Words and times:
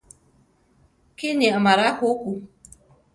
Kíni 1.17 1.47
amará 1.57 1.87
juku. 1.99 2.33